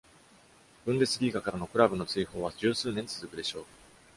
[0.83, 3.65] ブンデスリーガからのクラブの追放は、十数年続くでしょう。